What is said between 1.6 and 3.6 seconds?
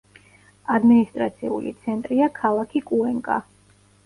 ცენტრია ქალაქი კუენკა.